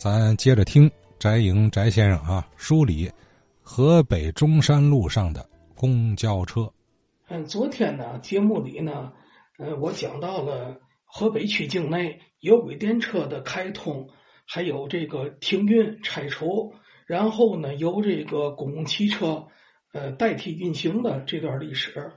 [0.00, 3.12] 咱接着听翟莹翟先生啊梳理
[3.60, 6.72] 河北中山路上的公交车。
[7.28, 9.12] 嗯，昨天呢节目里呢，
[9.58, 14.08] 呃，我讲到了河北区境内有轨电车的开通，
[14.46, 16.72] 还有这个停运拆除，
[17.04, 19.48] 然后呢由这个公共汽车
[19.92, 22.10] 呃代替运行的这段历史。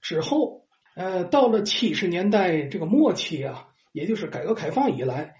[0.00, 0.62] 之后，
[0.94, 5.34] 呃，到了七十年代这个末期啊，也就是改革开放以来。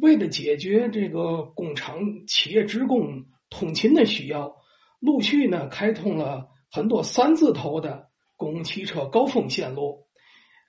[0.00, 4.54] 为了解决这个工厂企业职工通勤的需要，
[5.00, 10.06] 陆续呢开通了很多三字头的公共汽车高峰线路。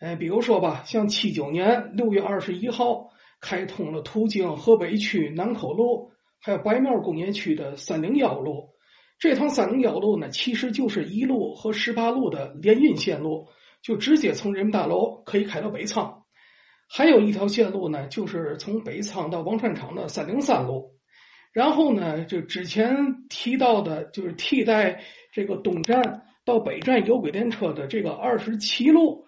[0.02, 8.70] 呃，比如说吧，像七九年六月二十一号开通了途经河北区南口路还有白庙工业区的三零幺路。
[9.20, 13.48] 这趟三零幺路呢，其实就是一路和十八路的联运线路，
[13.84, 16.19] 就直接从人民大楼可以开到北仓。
[16.92, 20.96] 还有一条线路呢，就是从北仓到王串场的三零三路，
[21.54, 29.28] 然后呢，就之前提到的，就是替代这个东站到北站有轨电车的这个二十七路，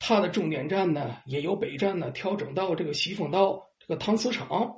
[0.00, 4.74] 它的终点站呢，也由北站呢调整到这个西风道这个搪瓷厂。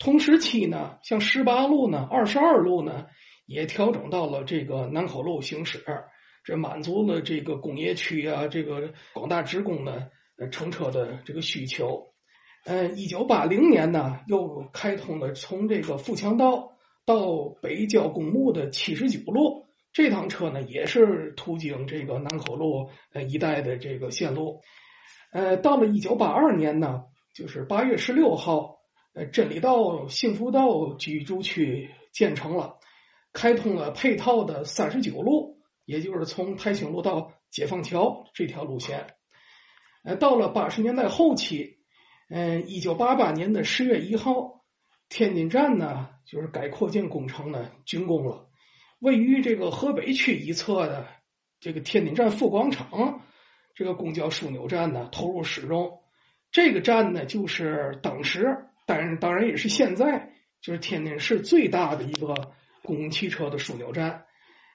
[0.00, 3.06] 同时期呢，像十八路呢、二十二路呢，
[3.46, 5.84] 也调整到了这个南口路行驶，
[6.42, 10.08] 这满足了这个工业区啊，这个广大职工呢。
[10.36, 12.12] 呃，乘车的这个需求，
[12.64, 16.72] 呃，一九八零年呢，又开通了从这个富强道
[17.04, 24.60] 到北郊公墓的七十九路，这趟车呢也是途经这个南口路呃一带的这个线路。
[25.30, 28.78] 呃，到了一九八二年呢，就是八月十六号，
[29.14, 32.78] 呃，真理道幸福道居住区建成了，
[33.32, 39.06] 开通了配套的三十九路，也就是从泰兴路到解放桥这条路线。
[40.04, 41.78] 呃，到了八十年代后期，
[42.28, 44.62] 嗯，一九八八年的十月一号，
[45.08, 48.50] 天津站呢，就是该扩建工程呢竣工了。
[48.98, 51.06] 位于这个河北区一侧的
[51.58, 53.22] 这个天津站副广场，
[53.74, 55.98] 这个公交枢纽站呢投入使用。
[56.50, 62.34] 这个站呢，就是当时，但当然也是现在，就是天津市最大的一个
[62.82, 64.26] 公共汽车的枢纽站。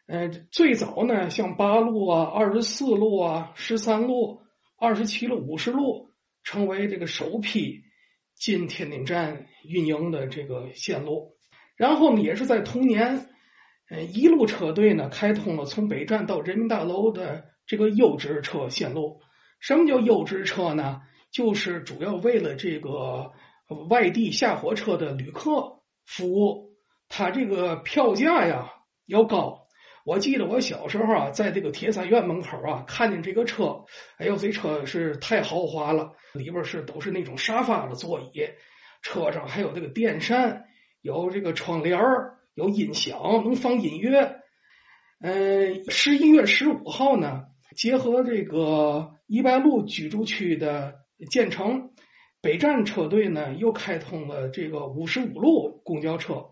[0.08, 4.42] 呃，最早呢，像八路啊、二十四路啊、十三路。
[4.80, 6.12] 二十七路、五十路
[6.44, 7.84] 成为这个首批
[8.34, 11.36] 进天津站运营的这个线路，
[11.76, 13.30] 然后呢，也是在同年，
[13.90, 19.22] 呃，一路车队呢开通了从北站到人民大楼的这个优质车线路。
[19.60, 21.02] 什么叫优质车呢？
[21.30, 23.34] 就是主要为了这个
[23.90, 26.72] 外地下火车的旅客服务，
[27.08, 28.74] 它这个票价呀
[29.06, 29.68] 要高。
[30.06, 33.84] 我记得我小时候啊，在这个铁三院门口啊，看见这个车，
[34.18, 38.42] 哎呦，这车是太豪华了，里边是都是那种沙发的座椅，
[39.04, 40.66] 车上还有这个电扇，
[41.02, 42.02] 有这个窗帘
[42.56, 44.40] 有音响，能放音乐。
[45.22, 47.44] 嗯，十一月十五号呢，
[47.76, 50.96] 结合这个一百路居住区的
[51.30, 51.92] 建成，
[52.42, 56.46] 北站车队呢又开通了这个五十五路公交车，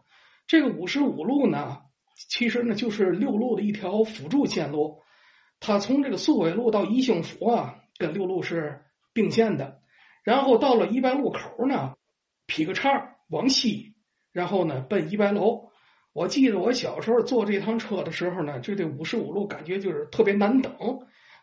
[0.46, 1.87] 这个五十五路呢。
[2.29, 5.01] 其实呢，就是六路的一条辅助线路，
[5.59, 8.81] 它从这个苏北路到宜兴府啊，跟六路是
[9.13, 9.79] 并线的。
[10.23, 11.94] 然后到了一白路口呢，
[12.47, 13.94] 劈个叉往西，
[14.31, 15.69] 然后呢奔一白楼。
[16.11, 20.73] 我记得我小时候坐这趟车的时候呢，就这五十五路感觉就是特别难等。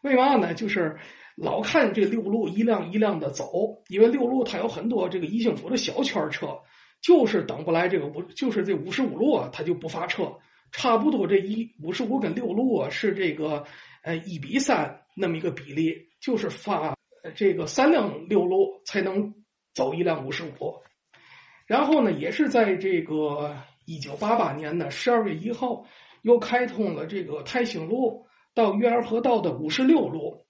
[0.02, 0.52] 为嘛呢？
[0.52, 0.98] 就是
[1.36, 6.58] 老看这六路一辆一辆的走，因为六路它有很多这个宜兴府的小圈车，
[7.00, 10.36] 就是等不来这个五，就是这五十五路啊，它就不发车。
[10.76, 13.64] 差不多这一五十五跟六路啊是这个
[14.02, 16.96] 呃一比三那么一个比例，就是发
[17.36, 19.32] 这个三辆六路才能
[19.72, 20.82] 走一辆五十五。
[21.64, 25.86] 然后呢，也是在这个一九八八年的十二月一号，
[26.22, 30.44] 又开通了这个泰兴路到月儿河道的五十六路。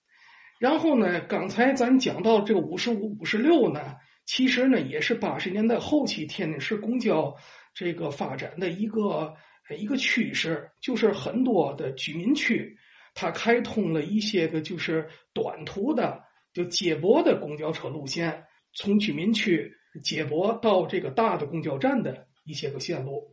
[0.58, 7.36] 然后呢，刚才咱讲到这个五十五、五十六呢，其实呢也是八十年代后期天津市公交
[7.74, 9.34] 这个发展的一个。
[9.78, 12.76] 一个趋势就是很多的居民区，
[13.14, 16.22] 它开通了一些个就是短途的
[16.52, 18.44] 就接驳的公交车路线，
[18.74, 19.72] 从居民区
[20.02, 23.32] 接驳到这个大的公交站的一些个线路。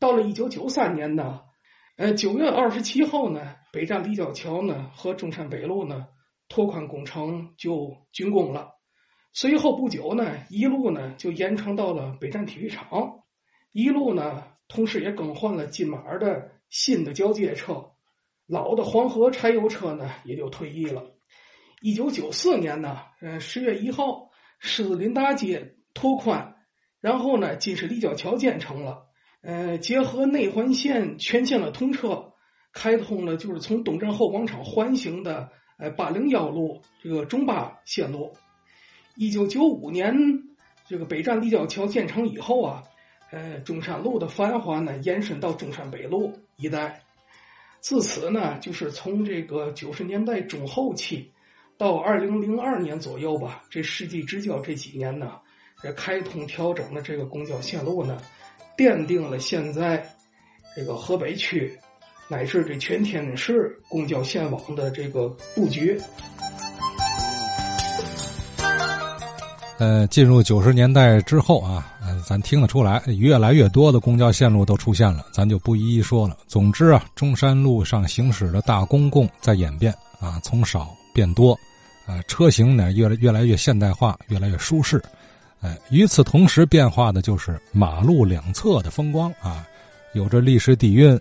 [0.00, 1.42] 到了一九九三年呢，
[1.96, 6.08] 呃九月二十七号呢，北站立交桥呢和中山北路呢
[6.48, 8.72] 拓宽工程就竣工了。
[9.32, 13.20] 随后不久呢，一路呢就延长到了北站体育场，
[13.74, 14.44] 一路呢。
[14.66, 17.90] 同时也更换了金马的新的交接车，
[18.46, 21.04] 老的黄河柴油车呢也就退役了。
[21.82, 26.56] 一九九四年呢，呃十月一号，狮子林大街拓宽，
[27.02, 29.04] 然后呢，金市立交桥建成了，
[29.42, 32.32] 呃，结合内环线全线的通车，
[32.72, 38.34] 开通了就是从东站后广场环形的呃八零幺路这个中巴线路。
[39.14, 40.16] 一九九五年，
[40.88, 42.82] 这个北站立交桥建成以后啊，
[43.34, 47.02] 呃，中山路的繁华呢延伸到中山北路一带。
[47.80, 51.32] 自此呢，就是从这个九十年代中后期
[51.76, 55.32] 到二零零二年左右吧，这世纪之交这几年呢。
[55.82, 58.18] 这开通调整的这个公交线路呢，
[58.78, 60.08] 奠定了现在
[60.76, 61.76] 这个河北区
[62.28, 66.00] 乃至这全天津市公交线网的这个布局。
[69.78, 71.92] 呃，进入九十年代之后啊，
[72.26, 76.36] 咱听得出来，越来越多的公交线路都出现了，咱就不一一说了。
[76.48, 81.52] 总之啊，中山路上行驶的大公共在演变啊，从少变多，
[82.06, 85.02] 啊，车型呢越来越来越现代化，越来越舒适。
[85.60, 89.66] 哎，与此同时变化的就是马路两侧的风光啊，
[90.12, 91.18] 有着历史底蕴，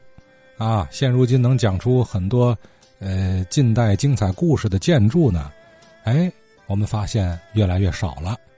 [0.58, 2.58] 啊，现如今能讲出很多
[3.00, 5.52] 呃近代精彩故事的建筑呢，
[6.04, 6.32] 哎，
[6.68, 8.36] 我们发现越来越少了。